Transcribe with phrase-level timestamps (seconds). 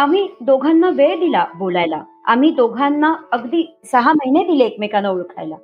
[0.00, 2.02] आम्ही दोघांना वेळ दिला बोलायला.
[2.24, 5.54] आम्ही दोघांना अगदी सहा महिने दिले एकमेकांना ओळखायला.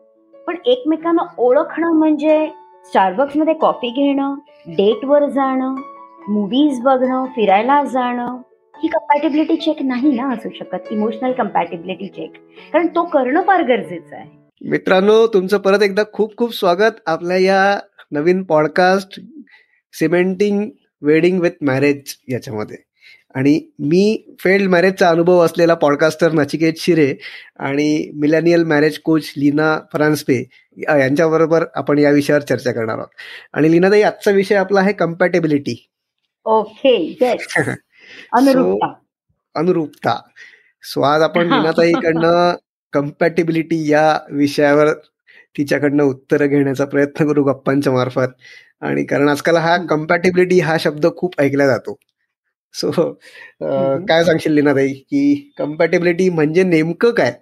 [0.46, 2.48] पण एकमेकांना ओळखणं म्हणजे
[2.84, 4.34] स्टारबक्समध्ये कॉफी घेणं
[4.66, 5.74] डेटवर जाणं
[6.28, 8.36] मूवीज बघणं फिरायला जाणं
[8.82, 10.92] ही कंपॅटेबिलिटी चेक नाही ना असू शकत.
[10.92, 12.32] इमोशनल कम्पॅटेबिलिटी चेक
[12.72, 14.30] कारण तो करणं फार गरजेचं आहे.
[14.70, 17.00] मित्रांनो तुमचं परत एकदा खूप खूप स्वागत.
[17.06, 17.78] आपल्या या
[18.12, 19.20] नवीन podcast
[19.92, 20.70] cementing
[21.02, 22.85] wedding with marriage याच्यामध्ये.
[23.34, 27.14] आणि मी फेल्ड मॅरेजचा अनुभव असलेला पॉडकास्टर नचिकेत शिरे
[27.58, 30.42] आणि millennial marriage coach Leena Faranspe
[30.78, 33.08] यांच्याबरोबर आपण या विषयावर चर्चा करणार आहोत.
[33.52, 35.76] आणि लीनाताई आजचा विषय आपला आहे कम्पॅटेबिलिटी
[36.46, 36.96] ओके
[38.32, 38.92] अनुरूपता.
[39.54, 40.16] अनुरूपता.
[40.84, 42.54] सो आज आपण लीनाताईकडनं
[42.92, 44.92] कम्पॅटेबिलिटी या विषयावर
[45.56, 48.28] तिच्याकडनं उत्तरं घेण्याचा प्रयत्न करू गप्पांच्या मार्फत.
[48.82, 51.96] आणि कारण आजकाल हा कम्पॅटेबिलिटी हा शब्द खूप ऐकला जातो.
[52.76, 52.90] सो
[54.08, 54.92] काय सांगशील लीनाताई?
[54.92, 57.32] की कम्पॅटेबिलिटी म्हणजे नेमकं काय?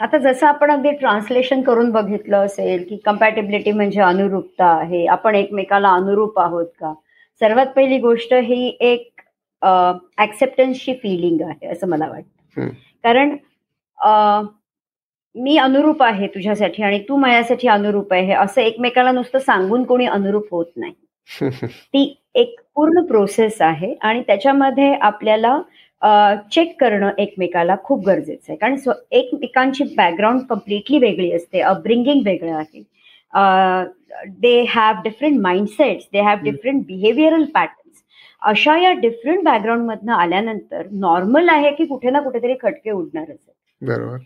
[0.00, 5.92] आता जसं आपण अगदी ट्रान्सलेशन करून बघितलं असेल की कम्पॅटेबिलिटी म्हणजे अनुरूपता आहे आपण एकमेकाला
[5.92, 6.92] अनुरूप आहोत का?
[7.40, 9.20] सर्वात पहिली गोष्ट ही एक
[10.18, 12.68] ऍक्सेप्टन्सची फिलिंग आहे असं मला वाटतं.
[13.04, 13.36] कारण
[15.34, 20.46] मी अनुरूप आहे तुझ्यासाठी आणि तू माझ्यासाठी अनुरूप आहे असं एकमेकाला नुसतं सांगून कोणी अनुरूप
[20.50, 20.92] होत नाही.
[21.66, 22.60] ती एक
[23.08, 25.60] प्रोसेस आहे आणि त्याच्यामध्ये आपल्याला
[26.52, 28.56] चेक करणं एकमेकाला खूप गरजेचं आहे.
[28.56, 28.76] कारण
[29.10, 31.60] एकमेकांची बॅकग्राऊंड कम्प्लिटली वेगळी असते.
[31.60, 32.82] अपब्रिंगिंग वेगळं आहे.
[34.40, 38.02] They have different mindsets they have different behavioural patterns
[38.42, 43.54] अशा या डिफरंट बॅकग्राऊंड मधनं आल्यानंतर नॉर्मल आहे की कुठे ना कुठेतरी खटके उडणारच आहे.
[43.82, 44.16] बरोबर.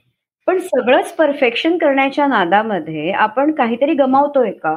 [0.48, 4.74] पण सगळंच परफेक्शन करण्याच्या नादामध्ये आपण काहीतरी गमावतोय का?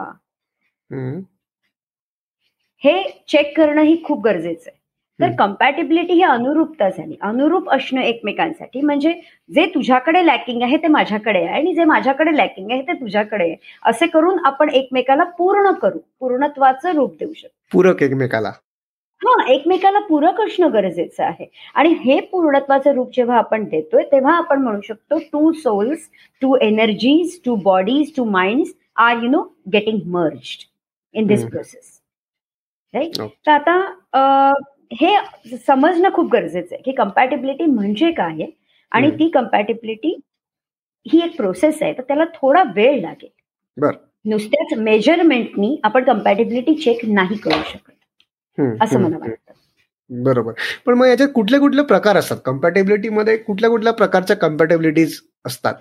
[2.83, 4.77] हे चेक करणं ही खूप गरजेचं आहे.
[5.19, 7.15] तर कम्पॅटेबिलिटी ही अनुरूपता झाली.
[7.21, 8.81] अनुरूप असणं एकमेकांसाठी.
[8.81, 9.13] म्हणजे
[9.49, 11.47] जे तुझ्याकडे लॅकिंग आहे ते माझ्याकडे आहे.
[11.47, 13.55] आणि जे माझ्याकडे लॅकिंग आहे ते तुझ्याकडे आहे.
[13.83, 15.99] असे करून आपण एकमेकाला पूर्ण करू.
[16.19, 17.53] पूर्णत्वाचं रूप देऊ शकतो.
[17.71, 18.51] पूरक एकमेकाला.
[19.21, 21.45] हा एकमेकाला पूरक असणं गरजेचं आहे.
[21.75, 26.09] आणि हे पूर्णत्वाचं रूप जेव्हा आपण देतोय तेव्हा आपण म्हणू शकतो two souls
[26.41, 28.65] two energies two bodies two mind
[28.97, 29.41] are you know
[29.73, 30.57] getting merge
[31.15, 31.94] in this process
[32.95, 33.21] right?
[33.21, 34.53] तर आता
[34.93, 35.15] हे
[35.67, 38.45] समजणं खूप गरजेचं आहे की कम्पॅटेबिलिटी म्हणजे काय
[38.91, 40.19] आणि ती कम्पॅटेबिलिटी
[41.05, 43.29] ही एक प्रोसेस आहे तर त्याला थोडा वेळ लागेल.
[44.25, 47.91] नुसत्याच मेजरमेंटनी आपण कम्पॅटेबिलिटी चेक नाही करू शकत.
[48.81, 50.23] असं मला वाटतं.
[50.23, 50.53] बरोबर.
[50.85, 52.37] पण मग याच्यात कुठले कुठले प्रकार असतात?
[52.45, 55.73] कम्पॅटेबिलिटी मध्ये कुठल्या कुठल्या प्रकारच्या कम्पॅटेबिलिटीज असतात?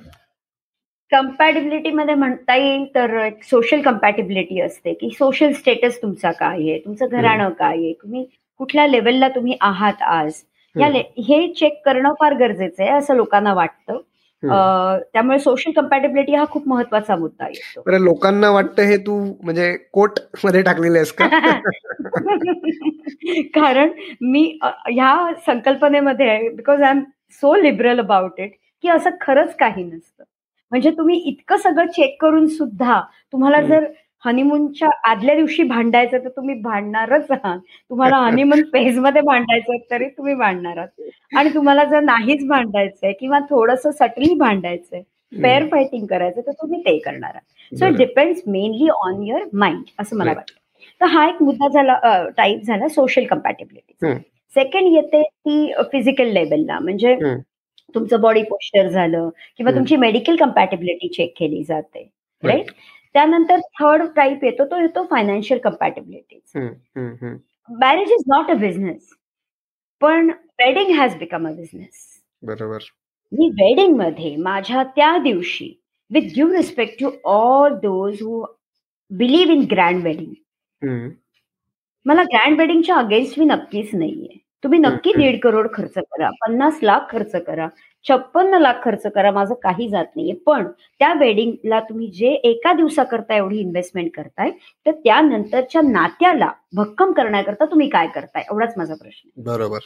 [1.15, 6.79] कम्पॅटेबिलिटी मध्ये म्हणता येईल तर एक सोशल कम्पॅटेबिलिटी असते की सोशल स्टेटस तुमचा काय आहे?
[6.79, 7.93] तुमचं घराणं काय आहे?
[7.93, 8.27] तुम्ही
[8.59, 10.33] कुठल्या लेवलला तुम्ही आहात आज?
[10.77, 10.89] या
[11.19, 14.01] हे चेक करणं फार गरजेचं आहे असं लोकांना वाटतं.
[15.13, 20.99] त्यामुळे सोशल कम्पॅटेबिलिटी हा खूप महत्त्वाचा मुद्दा येतो लोकांना वाटतं हे तू म्हणजे कोटमध्ये टाकलेले
[20.99, 21.29] आहेस का?
[23.55, 27.03] कारण मी ह्या संकल्पनेमध्ये because I am
[27.43, 28.53] so liberal about it
[28.83, 30.25] की असं खरंच काही नसतं.
[30.75, 33.01] म्हणजे तुम्ही इतकं सगळं चेक करून सुद्धा
[33.33, 33.85] तुम्हाला जर
[34.25, 37.59] हनीमूनच्या आदल्या दिवशी भांडायचं तर तुम्ही भांडणारच आहात.
[37.91, 41.37] तुम्हाला हनीमून फेज मध्ये भांडायचं तरी तुम्ही भांडणार आहात.
[41.37, 45.03] आणि तुम्हाला जर नाहीच भांडायचंय किंवा थोडस सटली भांडायचंय
[45.33, 47.77] फेअर फायटिंग करायचं तर तुम्ही ते करणार आहात.
[47.77, 50.55] So it depends mainly on your mind असं मला वाटतं.
[51.01, 51.99] तर हा एक मुद्दा झाला
[52.37, 54.15] टाईप झाला सोशल कम्पॅटेबिलिटी
[54.57, 57.15] सेकंड येते ती फिजिकल लेवलला म्हणजे
[57.95, 59.29] तुमचं बॉडी पोस्चर झालं
[59.59, 62.09] किंवा तुमची मेडिकल कम्पॅटेबिलिटी चेक केली जाते
[62.43, 62.71] राईट
[63.15, 66.41] त्यानंतर थर्ड टाईप येतो तो येतो financial compatibility
[67.81, 69.13] marriage is not a business
[70.03, 70.31] पण
[70.61, 72.03] wedding has become a business
[72.43, 72.79] बरोबर.
[73.33, 75.73] मी वेडिंगमध्ये माझ्या त्या दिवशी
[76.11, 78.45] with due respect to all those who
[79.11, 80.33] believe in grand wedding
[82.07, 84.39] मला ग्रँड वेडिंगच्या अगेन्स्ट मी नक्कीच नाहीये.
[84.65, 87.69] तुम्ही नक्की दीड करोड खर्च करा पन्नास लाख खर्च करा
[88.07, 90.35] छप्पन्न लाख खर्च करा माझं काही जात नाहीये.
[90.47, 90.67] पण
[91.01, 94.51] त्या वेडिंगला तुम्ही जे एका दिवसाकरता एवढी इन्व्हेस्टमेंट करताय
[94.87, 98.43] तर त्यानंतरच्या नात्याला भक्कम करण्याकरता तुम्ही काय करताय?
[98.51, 99.79] एवढाच माझा प्रश्न बरोबर.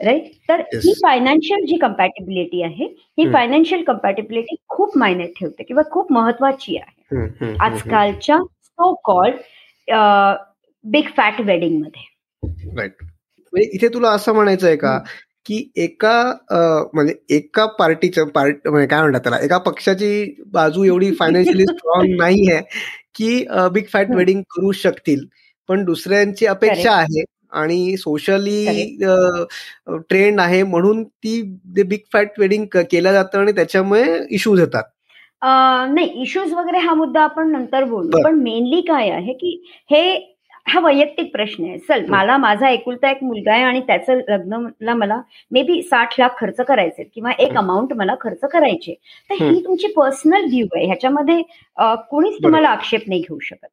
[0.00, 2.84] राईट तर ही फायनान्शियल जी कम्पॅटेबिलिटी आहे
[3.18, 7.54] ही फायनान्शियल कम्पॅटेबिलिटी खूप मायने ठेवते किंवा खूप महत्वाची आहे.
[7.60, 9.36] आजकालच्या सो कॉल्ड
[10.84, 12.10] बिग फॅट वेडिंगमध्ये.
[12.76, 13.02] राईट
[13.52, 14.98] म्हणजे इथे तुला असं म्हणायचं आहे का
[15.46, 16.14] की एका
[16.94, 22.50] म्हणजे एका पार्टीचं पार्ट म्हणजे काय म्हणतात त्याला एका पक्षाची बाजू एवढी फायनान्शियली स्ट्रॉंग नाही
[22.50, 22.60] आहे
[23.14, 25.24] की बिग फॅट वेडिंग करू शकतील.
[25.68, 28.96] पण दुसऱ्यांची अपेक्षा आहे आणि सोशली
[30.08, 31.40] ट्रेंड आहे म्हणून ती
[31.74, 34.82] बिग फॅट वेडिंग केलं जातं आणि त्याच्यामुळे इश्यूज येतात.
[35.42, 38.22] नाही इश्यूज वगैरे हा मुद्दा आपण नंतर बोलू.
[38.24, 40.02] पण मेनली काय आहे की हे
[40.66, 45.20] हा वैयक्तिक प्रश्न आहे चल मला माझा एकुलता एक मुलगा आहे आणि त्याचं लग्नला मला
[45.50, 47.58] मे बी साठ लाख खर्च करायचे किंवा एक हं.
[47.58, 48.94] अमाऊंट मला खर्च करायचे
[49.30, 49.50] तर हं.
[49.50, 51.40] ही तुमची पर्सनल व्ह्यू आहे ह्याच्यामध्ये
[52.10, 53.66] कोणीच तुम्हाला आक्षेप नाही घेऊ शकत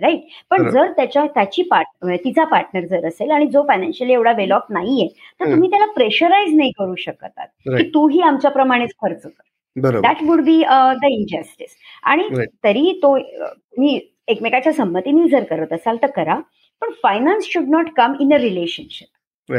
[0.00, 0.20] राईट
[0.50, 0.68] पण.
[0.70, 5.06] जर त्याच्या त्याची पार्ट तिचा पार्टनर जर असेल आणि जो फायनान्शियली एवढा वेल ऑफ नाहीये
[5.40, 5.52] तर हं.
[5.52, 7.88] तुम्ही त्याला प्रेशराईज नाही करू शकत की.
[7.90, 10.62] तूही आमच्याप्रमाणेच खर्च कर that would be
[10.96, 12.28] the injustice आणि.
[12.64, 13.98] तरी तो तुम्ही
[14.28, 16.38] एकमेकाच्या संमतीने जर करत असाल तर करा
[16.82, 19.52] पण finance should not come in a relationship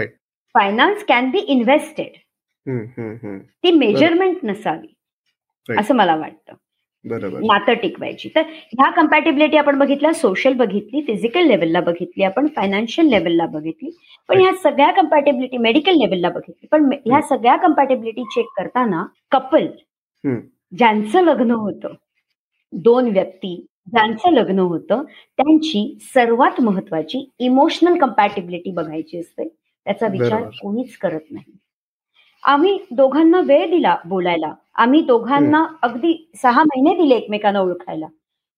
[0.55, 2.17] finance can be invested
[3.63, 4.87] ती मेजरमेंट नसावी.
[5.79, 6.53] असं मला वाटतं.
[7.05, 7.39] बरोबर.
[7.39, 8.29] नातं टिकवायची.
[8.35, 13.89] तर ह्या कम्पॅटेबिलिटी आपण बघितल्या सोशल बघितली फिजिकल लेवलला बघितली आपण फायनान्शियल लेवलला बघितली
[14.29, 16.67] पण ह्या सगळ्या कम्पॅटेबिलिटी मेडिकल लेवलला बघितली.
[16.71, 19.67] पण ह्या सगळ्या कम्पॅटेबिलिटी चेक करताना कपल.
[20.77, 21.93] ज्यांचं लग्न होतं
[22.73, 25.03] दोन व्यक्ती ज्यांचं लग्न होतं
[25.37, 30.41] त्यांची सर्वात महत्वाची इमोशनल कम्पॅटेबिलिटी बघायची असते त्याचा विचार.
[30.61, 31.57] कोणीच करत नाही
[32.43, 38.05] आम्ही दोघांना वेळ दिला बोलायला आम्ही दोघांना अगदी सहा महिने दिले एकमेकांना ओळखायला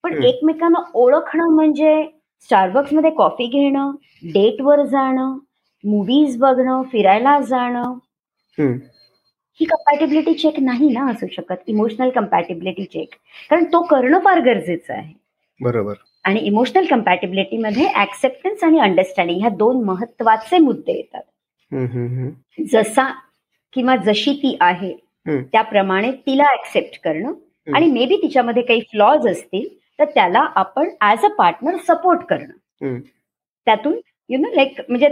[0.04, 0.24] पण.
[0.24, 2.04] एकमेकांना ओळखणं म्हणजे
[2.50, 3.92] स्टारबक्समध्ये कॉफी घेणं
[4.34, 5.38] डेटवर जाणं
[5.84, 7.94] मूवीज बघणं फिरायला जाणं.
[9.60, 11.56] ही कम्पॅटेबिलिटी चेक नाही ना असू शकत.
[11.68, 13.16] इमोशनल कम्पॅटेबिलिटी चेक
[13.50, 15.14] कारण तो करणं फार गरजेचं आहे.
[15.60, 15.94] बरोबर.
[16.24, 21.22] आणि इमोशनल कम्पॅटेबिलिटीमध्ये ऍक्सेप्टन्स आणि अंडरस्टँडिंग ह्या दोन महत्त्वाचे मुद्दे येतात.
[22.72, 23.10] जसा
[23.74, 24.94] किंवा जशी ती आहे.
[25.52, 27.34] त्याप्रमाणे तिला ऍक्सेप्ट करणं.
[27.68, 29.68] आणि मे बी तिच्यामध्ये काही फ्लॉज असतील
[30.00, 33.00] तर त्याला आपण ऍज अ पार्टनर सपोर्ट करणं.
[33.68, 34.00] त्यातून
[34.30, 35.10] यु नो लाईक म्हणजे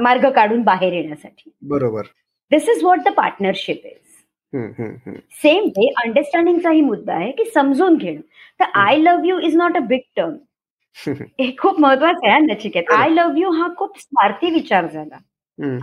[0.00, 1.50] मार्ग काढून बाहेर येण्यासाठी.
[1.62, 2.02] बरोबर.
[2.50, 3.92] This is what the partnership is.
[5.30, 8.20] Same way अंडरस्टँडिंगचाही मुद्दा आहे की समजून घेणं.
[8.60, 10.34] तर I love you is not a big term
[11.08, 12.82] हे खूप महत्वाचं आहे नचिकेत.
[12.92, 15.18] आय लव्ह यू हा खूप स्वार्थी विचार झाला.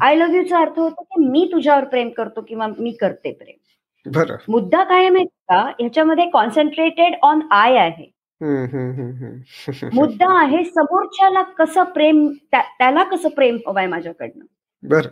[0.01, 3.55] आय लव्ह यूचा अर्थ होतो की मी तुझ्यावर प्रेम करतो किंवा मी करते प्रेम.
[4.47, 5.61] मुद्दा काय माहिती का?
[5.79, 8.11] ह्याच्यामध्ये कॉन्सन्ट्रेटेड ऑन आय आहे.
[9.93, 14.45] मुद्दा आहे समोरच्याला कसं प्रेम त्या- त्याला कसं प्रेम हवंय माझ्याकडनं.
[14.83, 15.09] बरं.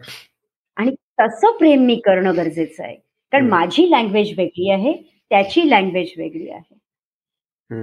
[0.75, 2.95] आणि तसं प्रेम मी करणं गरजेचं आहे.
[3.33, 3.49] कारण.
[3.49, 4.93] माझी लँग्वेज वेगळी आहे
[5.31, 6.75] त्याची लँग्वेज वेगळी आहे.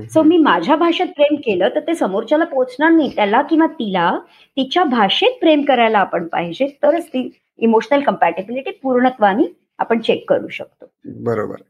[0.09, 3.11] सो मी माझ्या भाषेत प्रेम केलं तर ते समोरच्याला पोहोचणार नाही.
[3.17, 4.11] त्याला किंवा तिला
[4.56, 7.29] तिच्या भाषेत प्रेम करायला आपण पाहिजे तरच ती
[7.59, 9.44] इमोशनल कम्पॅटेबिलिटी पूर्णत्वाने
[9.79, 10.87] आपण चेक करू शकतो.
[11.25, 11.62] बरोबर.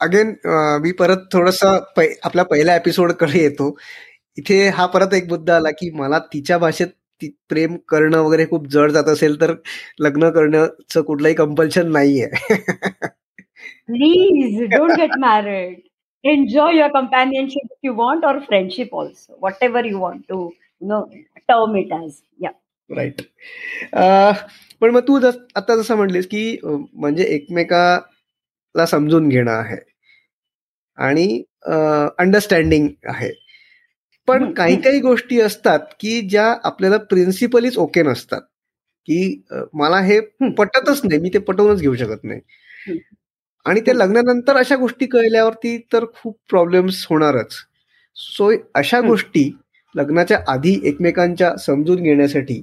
[0.00, 0.34] अगेन
[0.82, 3.76] मी परत थोडस आपल्या पहिल्या एपिसोडकडे येतो.
[4.38, 6.88] इथे हा परत एक मुद्दा आला की मला तिच्या भाषेत
[7.48, 9.52] प्रेम करणं वगैरे खूप जड जात असेल तर
[10.00, 12.26] लग्न करण्याचं कुठलंही कंपल्शन नाहीये.
[13.86, 15.78] Please don't get married
[16.24, 20.48] enjoy your companionship you want or friendship also whatever you want to
[20.82, 21.00] no
[21.48, 22.50] term it as या
[22.90, 23.22] राईट
[24.80, 29.76] पण मग तू जस आता जसं म्हणलीस की म्हणजे एकमेकाला समजून घेणं आहे.
[30.98, 31.42] आणि
[32.18, 33.30] अंडरस्टँडिंग आहे.
[34.28, 34.76] पण काही.
[34.82, 38.40] काही गोष्टी असतात की ज्या आपल्याला प्रिन्सिपलीच ओके नसतात
[39.08, 39.42] की
[39.74, 40.20] मला हे.
[40.58, 42.40] पटतच नाही मी ते पटवूनच घेऊ शकत नाही.
[43.66, 43.92] आणि ते.
[43.98, 47.54] लग्नानंतर अशा गोष्टी कळल्यावरती तर खूप प्रॉब्लेम्स होणारच
[48.16, 49.00] सो अशा.
[49.00, 49.50] गोष्टी
[49.94, 52.62] लग्नाच्या आधी एकमेकांच्या समजून घेण्यासाठी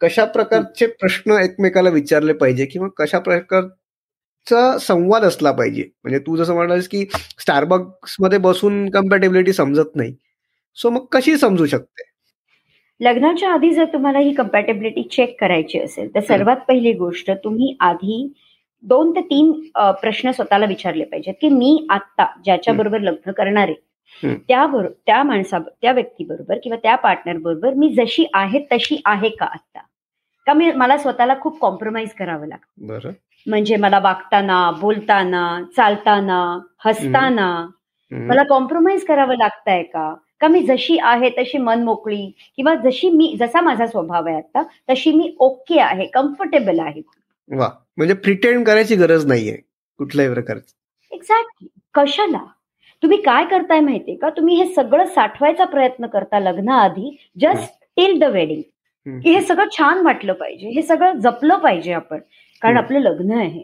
[0.00, 6.54] कशा प्रकारचे प्रश्न एकमेकाला विचारले पाहिजे किंवा कशा प्रकारचा संवाद असला पाहिजे म्हणजे तू जसं
[6.54, 7.04] म्हणालीस की
[7.40, 10.14] स्टारबक्समध्ये बसून कम्पॅटेबिलिटी समजत नाही
[10.76, 12.02] सो मग कशी समजू शकते?
[13.00, 18.32] लग्नाच्या आधी जर तुम्हाला ही कम्पॅटेबिलिटी चेक करायची असेल तर सर्वात पहिली गोष्ट तुम्ही आधी
[18.84, 19.52] दोन ते तीन
[20.00, 24.34] प्रश्न स्वतःला विचारले पाहिजेत की मी आत्ता ज्याच्याबरोबर लग्न करणार आहे.
[24.48, 29.44] त्याबरोबर त्या माणसा त्या व्यक्तीबरोबर किंवा त्या पार्टनर बरोबर मी जशी आहे तशी आहे का
[29.44, 29.80] आत्ता?
[30.46, 32.86] का मी मला स्वतःला खूप कॉम्प्रोमाइज करावं लागतं?
[33.46, 36.40] म्हणजे मला वागताना बोलताना चालताना
[36.84, 37.50] हसताना
[38.12, 40.14] मला कॉम्प्रोमाइज करावं लागतंय का?
[40.40, 44.62] का मी जशी आहे तशी मन मोकळी किंवा जशी मी जसा माझा स्वभाव आहे आता
[44.90, 47.02] तशी मी ओके आहे कम्फर्टेबल आहे.
[47.50, 49.56] वा म्हणजे प्रिटेंड करायची गरज नाहीये
[50.00, 50.74] कुठल्याही प्रकारची.
[51.12, 52.44] एक्झॅक्टली कशाला?
[53.02, 54.28] तुम्ही काय करताय माहितीये का?
[54.30, 58.62] तुम्ही हे सगळं साठवायचा प्रयत्न करता लग्नाआधी जस्ट टिल द वेडिंग.
[59.06, 62.18] की हे सगळं छान वाटलं पाहिजे हे सगळं जपलं पाहिजे आपण
[62.62, 62.76] कारण.
[62.76, 63.62] आपलं लग्न आहे.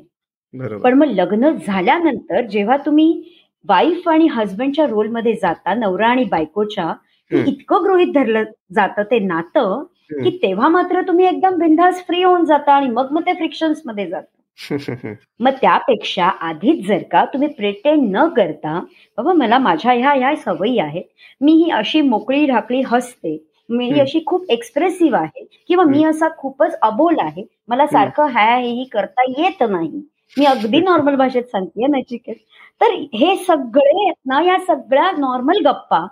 [0.54, 3.22] पण मग लग्न झाल्यानंतर जेव्हा तुम्ही
[3.64, 6.92] वाईफ आणि हजबंडच्या रोलमध्ये जाता नवरा आणि बायकोच्या.
[7.30, 8.44] इतकं गृहित धरलं
[8.74, 9.82] जातं ते नातं
[10.20, 14.22] की तेव्हा मात्र तुम्ही एकदम बिंदास फ्री होऊन जाता आणि मग मग ते फ्रिक्शन्समध्ये जात.
[15.40, 18.78] मग त्यापेक्षा आधीच जर का तुम्ही प्रिटेंड न करता
[19.18, 21.04] बाबा मला माझ्या ह्या ह्या सवयी आहेत
[21.40, 23.36] मी ही अशी मोकळी ढाकळी हसते
[23.68, 28.56] मी ही अशी खूप एक्सप्रेसिव्ह आहे किंवा मी असा खूपच अबोल आहे मला सारखं ह्या
[28.56, 30.02] ही करता येत नाही.
[30.36, 32.36] मी अगदी नॉर्मल भाषेत सांगते नचिकेत
[32.80, 36.06] तर हे सगळे ना या सगळ्या नॉर्मल गप्पा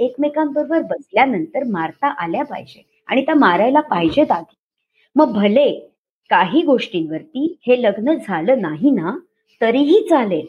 [0.00, 4.54] एकमेकांबरोबर बसल्यानंतर मारता आल्या पाहिजे आणि त्या मारायला पाहिजेत आधी.
[5.16, 5.70] मग भले
[6.30, 9.16] काही गोष्टींवरती हे लग्न झालं नाही ना
[9.60, 10.46] तरीही चालेल.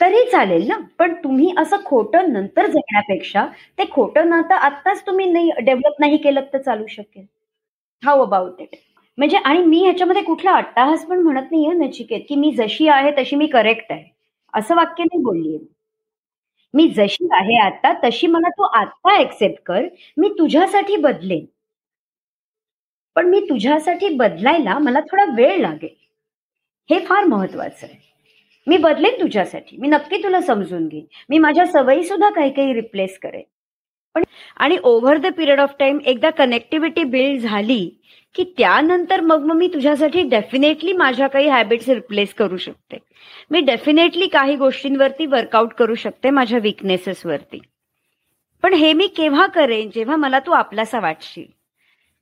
[0.00, 3.46] तरी चालेल ना पण तुम्ही असं खोटं नंतर जगण्यापेक्षा
[3.78, 7.24] ते खोटं नातं आत्ताच तुम्ही नाही डेव्हलप नाही केलं तर चालू शकेल.
[8.02, 8.76] हाऊ अबाउट इट
[9.18, 13.36] म्हणजे आणि मी ह्याच्यामध्ये कुठला अट्टाहास पण म्हणत नाहीये नचिकेत की मी जशी आहे तशी
[13.36, 14.04] मी करेक्ट आहे.
[14.54, 15.58] असं वाक्य नाही बोललीये
[16.74, 16.88] मी.
[16.88, 21.44] जशी आहे आता तशी मला तू आता एक्सेप्ट कर मी तुझ्यासाठी बदलेन.
[23.16, 25.94] पण मी तुझ्यासाठी बदलायला मला थोडा वेळ लागेल.
[26.90, 27.98] हे फार महत्वाचं आहे.
[28.66, 29.76] मी बदलेन तुझ्यासाठी.
[29.76, 31.04] मी नक्की तुला समजून घेईन.
[31.28, 33.42] मी माझ्या सवयी सुद्धा काही काही रिप्लेस करेन.
[34.16, 34.22] पण
[34.56, 37.88] आणि over the period of time एकदा कनेक्टिव्हिटी बिल्ड झाली
[38.34, 42.98] की त्यानंतर मग मग मी तुझ्यासाठी डेफिनेटली माझ्या काही हॅबिट्स रिप्लेस करू शकते.
[43.50, 47.60] मी डेफिनेटली काही गोष्टींवरती वर्कआउट करू शकते माझ्या विकनेसेसवरती
[48.62, 49.90] पण हे मी केव्हा करेन?
[49.94, 51.46] जेव्हा मला तू आपलासा वाटशील.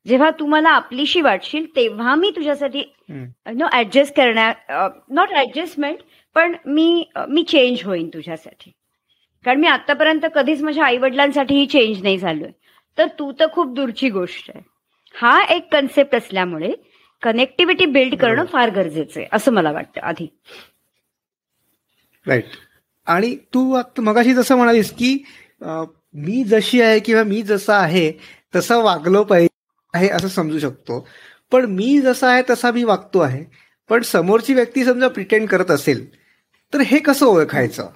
[0.06, 5.98] जेव्हा तू मला आपलीशी वाटशील तेव्हा मी तुझ्यासाठी नो ऍडजस्ट करण्या नॉट ऍडजस्टमेंट
[6.34, 8.72] पण मी मी चेंज होईन तुझ्यासाठी.
[9.44, 12.50] कारण मी आतापर्यंत कधीच माझ्या आई वडिलांसाठीही चेंज नाही झालोय.
[12.98, 14.62] तर तू तर खूप दूरची गोष्ट आहे.
[15.14, 16.72] हा एक कन्सेप्ट असल्यामुळे
[17.22, 20.00] कनेक्टिव्हिटी बिल्ड करणं फार गरजेचं आहे असं मला वाटतं.
[20.00, 20.26] आधी.
[22.26, 22.44] राईट
[23.06, 25.16] आणि तू मगाशी जसं म्हणालीस की
[25.62, 28.12] मी जशी आहे किंवा मी जसा आहे
[28.56, 29.48] तसं वागलो पाहिजे
[29.94, 31.06] आहे असं समजू शकतो.
[31.52, 33.44] पण मी जसा आहे तसा मी वागतो आहे.
[33.90, 36.06] पण समोरची व्यक्ती समजा प्रिटेंड करत असेल
[36.72, 37.90] तर हे कसं ओळखायचं?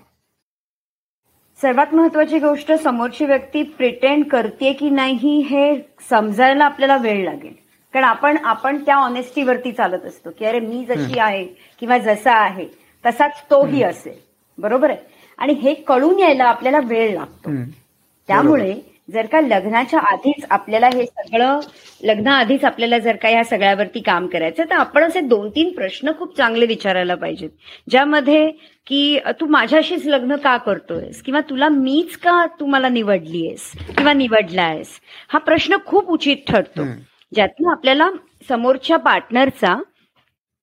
[1.62, 5.74] सर्वात महत्वाची गोष्ट समोरची व्यक्ती प्रिटेंड करते की नाही हे
[6.10, 7.52] समजायला आपल्याला वेळ लागेल.
[7.92, 11.44] कारण आपण आपण त्या ऑनेस्टीवरती चालत असतो की अरे मी जशी आहे
[11.80, 12.66] किंवा जसा आहे
[13.06, 14.18] तसाच तोही असेल.
[14.58, 14.98] बरोबर आहे?
[15.38, 17.50] आणि हे कळून यायला आपल्याला वेळ लागतो.
[18.28, 18.74] त्यामुळे
[19.08, 21.60] जर का लग्नाच्या आधीच आपल्याला हे सगळं
[22.04, 26.36] लग्नाआधीच आपल्याला जर का ह्या सगळ्यावरती काम करायचं तर आपण असे दोन तीन प्रश्न खूप
[26.36, 27.50] चांगले विचारायला पाहिजेत.
[27.90, 28.50] ज्यामध्ये
[28.86, 31.22] की तू माझ्याशीच लग्न का करतोयस?
[31.22, 33.70] किंवा तुला मीच का तू मला निवडलीयस?
[33.96, 35.00] किंवा निवडला आहेस
[35.32, 36.84] हा प्रश्न खूप उचित ठरतो.
[37.34, 38.08] ज्यातून आपल्याला
[38.48, 39.76] समोरच्या पार्टनरचा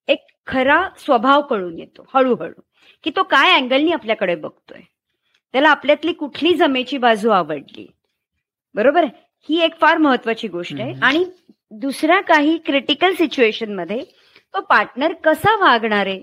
[0.08, 2.62] एक खरा स्वभाव कळून येतो हळूहळू
[3.04, 4.82] की तो काय अँगलनी आपल्याकडे बघतोय.
[5.54, 7.88] त्याला आपल्यातली कुठली जमेची बाजू आवडली?
[8.75, 9.05] बरोबर
[9.50, 10.94] ही एक फार महत्वाची गोष्ट आहे.
[11.03, 11.24] आणि
[11.82, 14.00] दुसऱ्या काही क्रिटिकल सिच्युएशनमध्ये
[14.53, 16.08] तो पार्टनर कसा वागणार?
[16.08, 16.20] आहे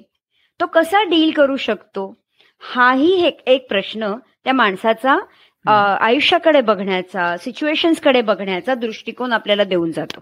[0.61, 2.12] तो कसा डील करू शकतो?
[2.62, 4.12] हाही एक प्रश्न
[4.44, 5.16] त्या माणसाचा
[6.00, 10.21] आयुष्याकडे बघण्याचा सिच्युएशन्सकडे बघण्याचा दृष्टिकोन आपल्याला देऊन जातो.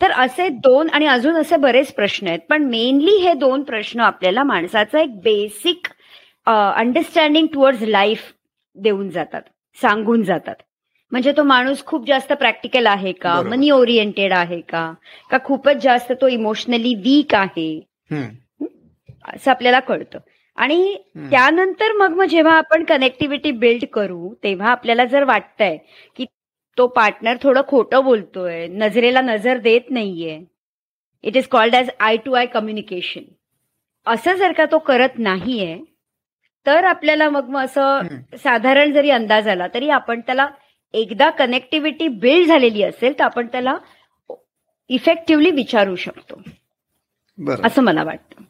[0.00, 2.40] तर असे दोन आणि अजून असे बरेच प्रश्न आहेत.
[2.48, 5.86] पण मेनली हे दोन प्रश्न आपल्याला माणसाचं एक बेसिक
[6.46, 8.32] अंडरस्टँडिंग टुवर्ड्स लाईफ
[8.76, 9.42] देऊन जातात
[9.76, 10.54] सांगून जातात.
[11.12, 13.40] म्हणजे तो माणूस खूप जास्त प्रॅक्टिकल आहे का?
[13.42, 14.92] मनी ओरिएंटेड आहे का?
[15.30, 17.70] का खूपच जास्त तो इमोशनली वीक आहे?
[19.24, 20.18] असं आपल्याला कळतं.
[20.58, 20.94] आणि
[21.30, 25.76] त्यानंतर मग मग जेव्हा आपण कनेक्टिव्हिटी बिल्ड करू तेव्हा आपल्याला जर वाटतंय
[26.18, 26.24] की
[26.78, 30.38] तो पार्टनर थोडं खोटं बोलतोय नजरेला नजर देत नाहीये
[31.24, 33.22] it is called as eye to eye communication
[34.06, 35.76] असं जर का तो करत नाहीये
[36.66, 40.48] तर आपल्याला मग मग असं साधारण जरी अंदाज आला तरी आपण त्याला
[40.94, 43.76] एकदा कनेक्टिव्हिटी बिल्ड झालेली असेल तर आपण त्याला
[44.90, 46.40] इफेक्टिव्हली विचारू शकतो.
[47.64, 48.42] असं मला वाटतं.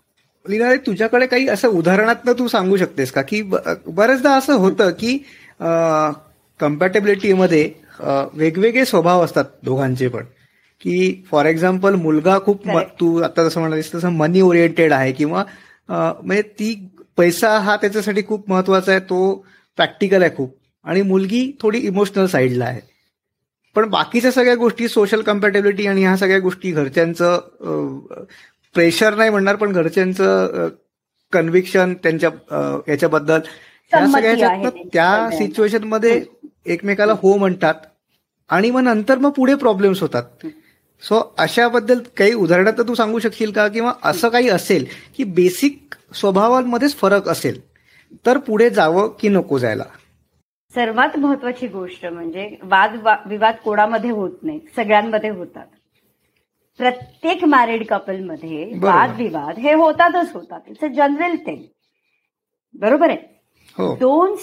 [0.47, 3.23] लीना तुझ्याकडे काही असं उदाहरणात तू सांगू शकतेस का?
[3.23, 5.16] की बरेचदा असं होतं की
[6.61, 7.70] कम्पॅटेबिलिटीमध्ये
[8.35, 10.25] वेगवेगळे स्वभाव असतात दोघांचे पण.
[10.80, 12.68] की फॉर एक्झाम्पल मुलगा खूप
[13.00, 15.44] तू आता जसं म्हणालीस तसं मनी ओरिएंटेड आहे किंवा
[15.88, 16.75] म्हणजे ती
[17.16, 19.18] पैसा हा त्याच्यासाठी खूप महत्त्वाचा आहे तो
[19.78, 20.54] प्रॅक्टिकल आहे खूप.
[20.84, 22.80] आणि मुलगी थोडी इमोशनल साईडला आहे.
[23.76, 27.99] पण बाकीच्या सगळ्या गोष्टी सोशल कम्पॅटेबिलिटी आणि ह्या सगळ्या गोष्टी घरच्यांचं
[28.75, 30.68] प्रेशर नाही म्हणणार पण घरच्यांचं
[31.32, 32.30] कन्व्हिक्शन त्यांच्या
[32.88, 33.40] याच्याबद्दल
[33.92, 36.20] ह्या त्या सिच्युएशनमध्ये
[36.66, 37.75] एकमेकाला हो म्हणतात
[38.50, 40.46] आणि मग नंतर मग पुढे प्रॉब्लेम्स होतात.
[41.02, 43.66] सो अशाबद्दल काही उदाहरणं तर तू सांगू शकशील का?
[43.68, 44.84] किंवा असं काही असेल
[45.16, 47.60] की बेसिक स्वभावांमध्येच फरक असेल
[48.26, 49.84] तर पुढे जावं की नको जायला?
[50.74, 52.96] सर्वात महत्वाची गोष्ट म्हणजे वाद
[53.26, 55.66] विवाद कोणामध्ये होत नाही सगळ्यांमध्ये होतात.
[56.80, 60.60] प्रत्येक मॅरिड कपलमध्ये वाद विवाद हे होतातच होतात.
[60.68, 61.62] इट्स अ जनरल थिंग
[62.74, 63.18] बरोबर आहे?
[63.78, 63.94] हो.
[64.00, 64.34] दोन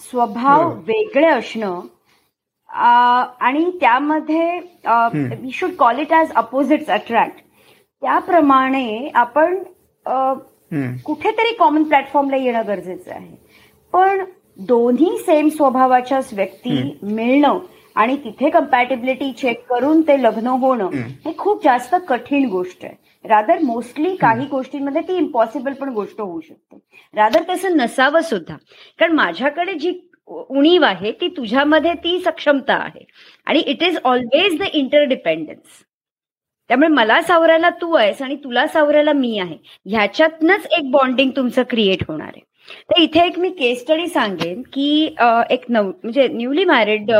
[0.00, 1.80] स्वभाव वेगळे असणं
[2.68, 4.58] आणि त्यामध्ये
[5.40, 7.40] we should call it as opposites attract
[8.02, 9.62] त्याप्रमाणे आपण
[11.04, 13.36] कुठेतरी कॉमन प्लॅटफॉर्मला येणं गरजेचं आहे.
[13.92, 14.24] पण
[14.58, 17.58] दोन्ही सेम स्वभावाच्याच व्यक्ती मिळणं
[17.94, 20.90] आणि तिथे कम्पॅटेबिलिटी चेक करून ते लग्न होणं
[21.24, 22.94] हे खूप जास्त कठीण गोष्ट आहे.
[23.24, 26.76] रादर मोस्टली काही गोष्टींमध्ये ती इम्पॉसिबल पण गोष्ट होऊ शकते.
[27.14, 28.56] रादर तसं नसावं सुद्धा.
[28.98, 29.92] कारण माझ्याकडे जी
[30.26, 33.04] उणीव आहे ती तुझ्यामध्ये ती सक्षमता आहे.
[33.46, 35.82] आणि it is always the interdependence
[36.70, 39.56] त्यामुळे मला सावरायला तू आहेस आणि तुला सावरायला मी आहे.
[39.86, 42.40] ह्याच्यातनच एक बॉन्डिंग तुमचं क्रिएट होणार आहे.
[42.90, 45.04] तर इथे एक मी केस स्टडी सांगेन की
[45.50, 47.10] एक नव म्हणजे न्यूली मॅरिड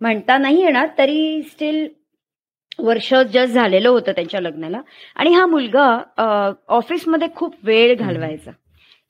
[0.00, 1.86] म्हणता नाही येणार तरी स्टील
[2.78, 4.80] वर्ष जस्ट झालेलं होतं त्यांच्या लग्नाला.
[5.16, 5.86] आणि हा मुलगा
[6.76, 8.50] ऑफिसमध्ये खूप वेळ घालवायचा.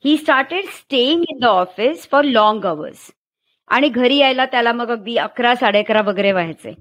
[0.05, 3.09] He started staying in the office for long hours
[3.69, 6.73] आणि घरी यायला त्याला मग अगदी अकरा साडे अकरा वगैरे व्हायचे.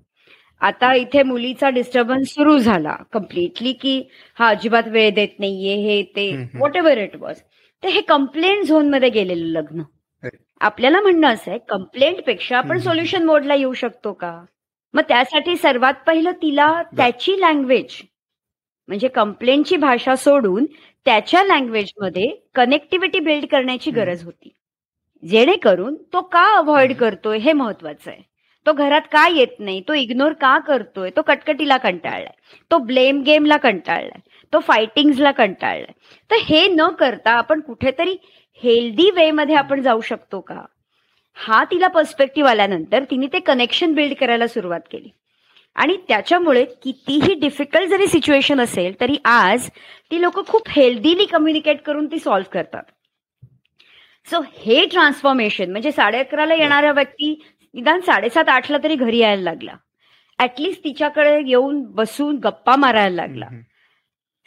[0.60, 4.00] आता इथे मुलीचा डिस्टर्बन्स सुरू झाला कम्प्लिटली की
[4.38, 7.40] हा अजिबात वेळ देत नाहीये हे ते वॉट एव्हर इट वॉज
[7.84, 9.82] तर हे कंप्लेंट झोनमध्ये गेलेलं लग्न.
[10.60, 14.44] आपल्याला म्हणणं असं आहे कंप्लेंटपेक्षा आपण सोल्युशन मोडला येऊ शकतो का?
[14.94, 18.00] मग त्यासाठी सर्वात पहिलं तिला त्याची लँग्वेज
[18.88, 20.64] म्हणजे कंप्लेंटची भाषा सोडून
[21.04, 24.54] त्याच्या लँग्वेजमध्ये कनेक्टिव्हिटी बिल्ड करण्याची गरज होती.
[25.22, 28.22] जेणेकरून तो का अवॉइड करतोय हे महत्वाचं आहे.
[28.66, 32.34] तो घरात का येत नाही तो इग्नोर का करतोय तो कटकटीला कंटाळलाय
[32.70, 34.20] तो ब्लेम गेमला कंटाळलाय.
[34.52, 35.92] तो फायटिंगला कंटाळलाय.
[36.30, 38.16] तर हे न करता आपण कुठेतरी
[38.62, 40.60] हेल्दी वे मध्ये आपण जाऊ शकतो का?
[41.34, 45.08] हा तिला पर्स्पेक्टिव्ह आल्यानंतर तिने ते कनेक्शन बिल्ड करायला सुरुवात केली.
[45.74, 49.68] आणि त्याच्यामुळे कितीही डिफिकल्ट जरी सिच्युएशन असेल तरी आज
[50.10, 52.82] ती लोक खूप हेल्दीली कम्युनिकेट करून ती सॉल्व्ह करतात.
[54.30, 57.42] सो हे ट्रान्सफॉर्मेशन म्हणजे साडे अकराला येणाऱ्या व्यक्ती
[57.74, 59.72] निदान साडेसात आठला तरी घरी यायला लागला.
[60.38, 63.46] ऍटलिस्ट तिच्याकडे येऊन बसून गप्पा मारायला लागला.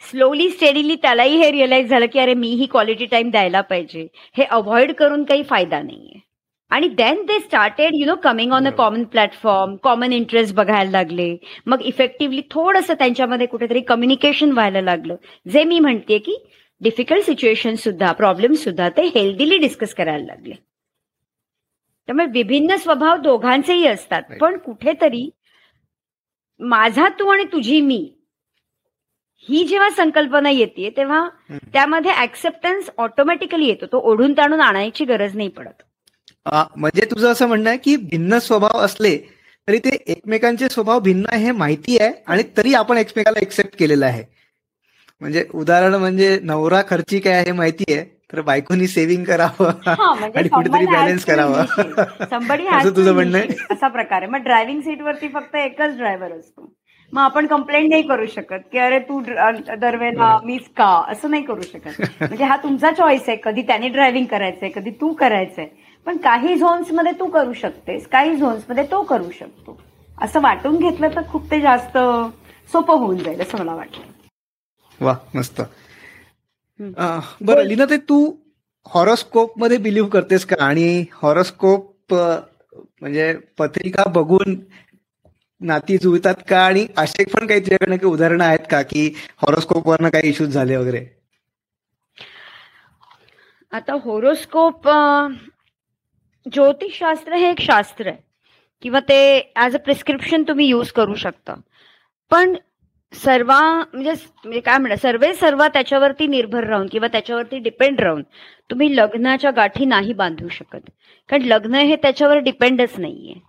[0.00, 4.06] स्लोली स्टेडीली त्यालाही हे रिअलाइज झालं की अरे मी ही क्वालिटी टाइम द्यायला पाहिजे.
[4.36, 6.20] हे अवॉइड करून काही फायदा नाहीये.
[6.70, 11.36] आणि then they started you know coming on a common platform common interest बघायला लागले.
[11.66, 15.16] मग इफेक्टिव्हली थोडंसं त्यांच्यामध्ये कुठेतरी कम्युनिकेशन व्हायला लागलं.
[15.52, 16.36] जे मी म्हणते की
[16.80, 20.54] डिफिकल्ट सिच्युएशन सुद्धा प्रॉब्लेम सुद्धा ते हेल्दीली डिस्कस करायला लागले.
[22.08, 24.22] त्यामुळे विभिन्न स्वभाव दोघांचेही असतात.
[24.40, 25.30] पण कुठेतरी
[26.60, 28.12] माझा तू आणि तुझी मी
[29.46, 31.28] ही जेव्हा संकल्पना येते तेव्हा
[31.72, 33.86] त्यामध्ये ऍक्सेप्टन्स ऑटोमॅटिकली येतो.
[33.86, 35.82] तो ओढून ताणून आणायची गरज नाही पडत.
[36.76, 39.16] म्हणजे तुझं असं म्हणणं आहे की भिन्न स्वभाव असले
[39.68, 44.06] तरी ते एकमेकांचे स्वभाव भिन्न आहे हे माहिती आहे आणि तरी आपण एकमेकाला एक्सेप्ट केलेलं
[44.06, 44.22] आहे.
[45.20, 50.48] म्हणजे उदाहरण म्हणजे नवरा खर्ची काय आहे माहिती आहे तर बायकोनी सेव्हिंग करावं म्हणजे आणि
[50.48, 51.64] कुठेतरी बॅलन्स करावं.
[52.78, 53.54] असं तुझं म्हणणं आहे?
[53.70, 54.30] असा प्रकार आहे.
[54.30, 56.72] मग ड्रायव्हिंग सीटवरती फक्त एकच ड्रायव्हर असतो.
[57.12, 60.88] मग आपण कंप्लेंट नाही करू शकत की अरे तू दरवेळेला मीच का?
[61.08, 62.00] असं नाही करू शकत.
[62.20, 63.36] म्हणजे हा तुमचा चॉईस आहे.
[63.44, 65.66] कधी त्याने ड्रायव्हिंग करायचंय कधी तू करायचंय.
[66.06, 68.06] पण काही झोन्समध्ये तू करू शकतेस.
[68.08, 69.78] काही झोन्समध्ये तो करू शकतो.
[70.18, 71.98] असं वाटून घेतलं तर खूप ते जास्त
[72.72, 74.00] सोपं होऊन जाईल असं मला वाटतं.
[75.00, 75.60] वा मस्त.
[77.40, 78.24] बरं लिना ते तू
[78.86, 80.56] हॉरोस्कोपमध्ये बिलीव्ह करतेस का?
[80.64, 84.54] आणि हॉरोस्कोप म्हणजे पत्रिका बघून
[85.60, 86.64] नाती जुळतात का?
[86.66, 90.76] आणि असे पण काही तुझ्याकडनं काही उदाहरणं आहेत का की हॉरोस्कोप वरनं काही इश्यूज झाले
[90.76, 91.04] वगैरे?
[93.72, 94.88] आता होरोस्कोप
[96.46, 98.16] ज्योतिषशास्त्र हे एक शास्त्र आहे.
[98.82, 99.18] किंवा ते
[99.56, 101.54] ऍज अ प्रिस्क्रिप्शन तुम्ही यूज करू शकता.
[102.30, 102.56] पण
[103.12, 108.22] सर्व म्हणजे म्हणजे काय म्हणा सर्वे सर्व त्याच्यावरती निर्भर राहून किंवा त्याच्यावरती डिपेंड राहून
[108.70, 110.90] तुम्ही लग्नाच्या गाठी नाही बांधू शकत.
[111.28, 113.47] कारण लग्न हे त्याच्यावर डिपेंडच नाहीये.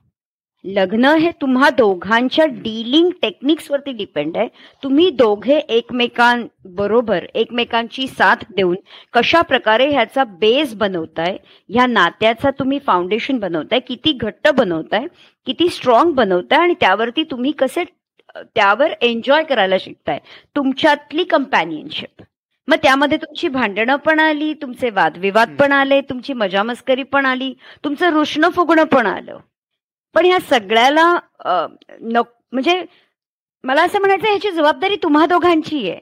[0.64, 4.48] लग्न हे तुम्हा दोघांच्या डीलिंग टेक्निक्सवरती डिपेंड आहे.
[4.84, 8.76] तुम्ही दोघे एकमेकांबरोबर एकमेकांची साथ देऊन
[9.14, 11.38] कशा प्रकारे ह्याचा बेस बनवताय
[11.70, 15.08] ह्या नात्याचा तुम्ही फाउंडेशन बनवताय किती घट्ट बनवताय
[15.48, 17.84] किती स्ट्रॉंग बनवताय आणि त्यावरती तुम्ही कसे
[18.36, 20.20] त्यावर एन्जॉय करायला शिकताय.
[20.56, 22.24] तुमच्यातली कंपॅनियनशिप
[22.68, 28.10] मग त्यामध्ये तुमची भांडणं पण आली तुमचे वादविवाद पण आले तुमची मजामस्करी पण आली तुमचं
[28.14, 29.38] रुष्ण फुगणं पण आलं.
[30.16, 31.06] पण ह्या सगळ्याला
[31.44, 32.84] म्हणजे
[33.64, 36.00] मला असं म्हणायचं ह्याची जबाबदारी तुम्हा दोघांची आहे.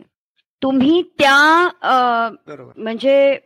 [0.62, 1.70] तुम्ही त्या
[2.78, 3.38] म्हणजे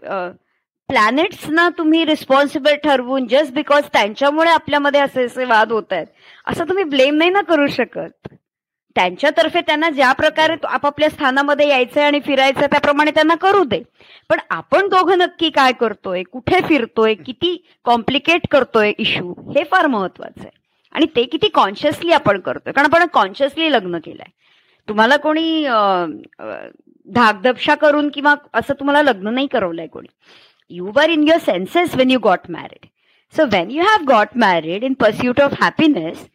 [0.90, 6.08] प्लॅनेट्सना तुम्ही रिस्पॉन्सिबल ठरवून जस्ट बिकॉज त्यांच्यामुळे आपल्यामध्ये असे असे वाद होत आहेत
[6.48, 8.28] असं तुम्ही ब्लेम नाही ना करू शकत?
[8.96, 13.82] त्यांच्यातर्फे त्यांना ज्या प्रकारे आपापल्या स्थानामध्ये यायचंय आणि फिरायचं त्याप्रमाणे त्यांना करू दे.
[14.30, 20.42] पण आपण दोघं नक्की काय करतोय कुठे फिरतोय किती कॉम्प्लिकेट करतोय इश्यू हे फार महत्वाचं
[20.42, 20.60] आहे.
[20.96, 22.74] आणि ते किती कॉन्शियसली आपण करतोय.
[22.74, 24.30] कारण आपण कॉन्शियसली लग्न केलंय.
[24.88, 25.64] तुम्हाला कोणी
[27.08, 30.08] धाकधपशा करून किंवा असं तुम्हाला लग्न नाही करवलंय कोणी.
[30.72, 32.86] You were in your senses when you got married
[33.34, 36.26] so when you have got married in pursuit of happiness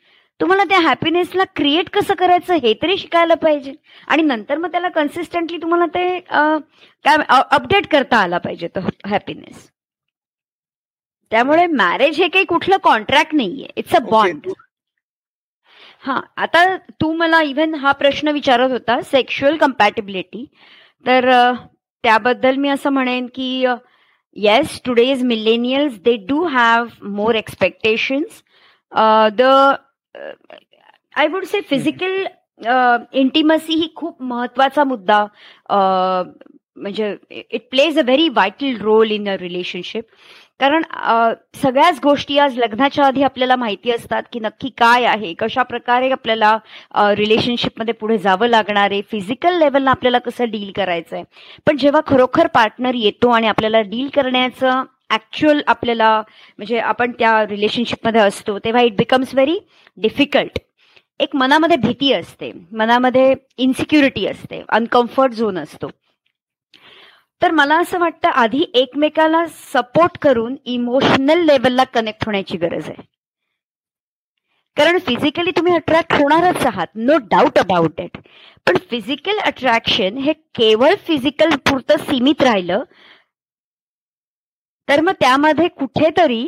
[0.40, 3.72] तुम्हाला त्या हॅपीनेसला क्रिएट कसं करायचं हे तरी शिकायला पाहिजे.
[4.08, 6.18] आणि नंतर मग त्याला कन्सिस्टंटली तुम्हाला ते
[7.04, 9.68] काय अपडेट करता आला पाहिजे तो हॅपीनेस
[11.32, 13.68] त्यामुळे मॅरेज हे काही कुठलं कॉन्ट्रॅक्ट नाहीये.
[13.76, 14.48] इट्स अ बॉन्ड
[16.04, 16.64] हा आता
[17.00, 20.44] तू मला इव्हन हा प्रश्न विचारत होता सेक्शुअल कम्पॅटेबिलिटी
[21.04, 21.30] तर
[22.04, 23.64] त्याबद्दल मी असं म्हणेन की
[24.36, 28.42] yes today's millennials they do have more expectations
[29.32, 29.42] the
[31.16, 32.24] I would say physical
[33.14, 35.24] intimacy ही खूप महत्त्वाचा मुद्दा.
[36.76, 40.04] म्हणजे it plays a very vital role in a relationship
[40.60, 40.82] कारण
[41.62, 46.56] सगळ्याच गोष्टी आज लग्नाच्या आधी आपल्याला माहिती असतात की नक्की काय आहे कशा प्रकारे आपल्याला
[47.14, 51.24] रिलेशनशिपमध्ये पुढे जावं लागणार आहे फिजिकल लेवलला आपल्याला कसं डील करायचं आहे
[51.66, 56.22] पण जेव्हा खरोखर पार्टनर येतो आणि आपल्याला डील करण्याचं ऍक्च्युअल आपल्याला
[56.58, 59.58] म्हणजे आपण त्या रिलेशनशिपमध्ये असतो तेव्हा इट बिकम्स व्हेरी
[59.96, 60.58] डिफिकल्ट
[61.20, 65.88] एक मनामध्ये भीती असते मनामध्ये इन्सिक्युरिटी असते अनकम्फर्ट झोन असतो.
[67.42, 73.02] तर मला असं वाटतं आधी एकमेकाला सपोर्ट करून इमोशनल लेवलला कनेक्ट होण्याची गरज आहे.
[74.76, 78.18] कारण फिजिकली तुम्ही अट्रॅक्ट होणारच आहात नो डाऊट अबाउट इट
[78.66, 82.82] पण फिजिकल अट्रॅक्शन हे केवळ फिजिकल पुरतं सीमित राहिलं
[84.88, 86.46] तर मग त्यामध्ये कुठेतरी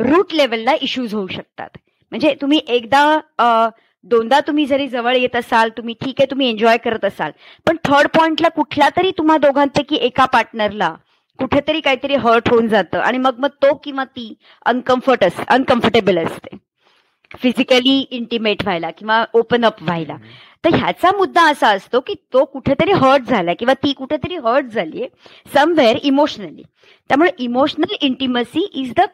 [0.00, 1.68] रूट लेवलला इश्यूज होऊ शकतात.
[2.12, 3.70] म्हणजे तुम्ही एकदा
[4.06, 7.30] दोनदा तुम्ही जरी जवळ येत असाल तुम्ही ठीक आहे तुम्ही एन्जॉय करत असाल
[7.66, 10.94] पण थर्ड पॉइंटला कुठल्या तरी तुम्हा दोघांपैकी एका पार्टनरला
[11.38, 14.34] कुठेतरी काहीतरी हर्ट होऊन जातं आणि मग मग तो किंवा ती
[14.66, 16.56] अनकम्फर्ट अस अनकम्फर्टेबल असते.
[17.40, 20.16] फिजिकली इंटिमेट व्हायला किंवा ओपन अप व्हायला.
[20.64, 25.08] तर ह्याचा मुद्दा असा असतो की तो कुठेतरी हर्ट झाला किंवा ती कुठेतरी हर्ट झालीये
[25.54, 26.62] समवेअर इमोशनली
[27.10, 29.06] त्यामुळे emotional intimacy is the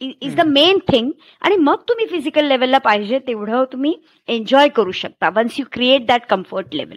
[0.00, 1.10] is the main thing
[1.42, 3.94] आणि मग तुम्ही फिजिकल लेवलला पाहिजे तेवढं तुम्ही
[4.28, 6.96] एन्जॉय करू शकता once you create that comfort level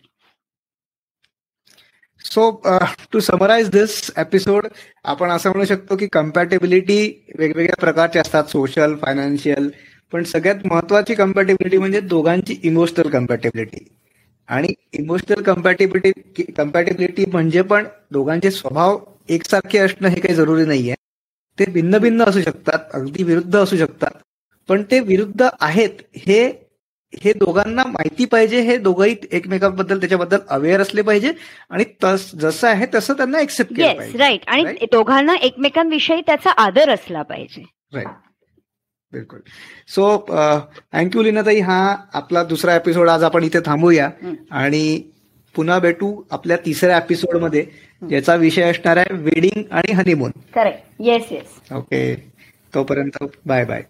[2.26, 2.50] so
[3.12, 4.68] to summarise this episode
[5.06, 7.02] आपण असं म्हणू शकतो की कम्पॅटेबिलिटी
[7.38, 9.70] वेगवेगळ्या प्रकारचे असतात सोशल फायनान्शियल
[10.14, 13.86] पण सगळ्यात महत्वाची कम्पॅटेबिलिटी म्हणजे दोघांची इमोशनल कम्पॅटेबिलिटी
[14.50, 18.98] आणि इमोशनल कम्पॅटेबिलिटी कम्पॅटेबिलिटी म्हणजे पण दोघांचे स्वभाव
[19.30, 20.94] एकसारखे असणं हे काही जरुरी नाहीये.
[21.58, 24.12] ते भिन्न भिन्न असू शकतात अगदी विरुद्ध असू शकतात.
[24.70, 26.44] पण ते विरुद्ध आहेत हे
[27.14, 31.32] हे दोघांना माहिती पाहिजे हे दोघंही एकमेकांबद्दल त्याच्याबद्दल अवेअर असले पाहिजे
[31.70, 36.90] आणि तस जसं आहे तसं त्यांना एक्सेप्ट केलं पाहिजे राईट आणि दोघांना एकमेकांविषयी त्याचा आदर
[36.90, 37.64] असला पाहिजे.
[37.94, 38.08] राईट
[39.14, 39.40] बिलकुल.
[39.88, 40.18] सो
[40.94, 41.80] थँक्यू लिनाताई हा
[42.14, 44.10] आपला दुसरा एपिसोड आज आपण इथे थांबूया.
[44.52, 45.02] आणि
[45.56, 47.66] पुन्हा भेटू आपल्या तिसऱ्या एपिसोडमध्ये
[48.12, 52.02] याचा विषय असणार आहे वेडिंग आणि honeymoon correct yes yes okay
[52.74, 53.82] तोपर्यंत बाय बाय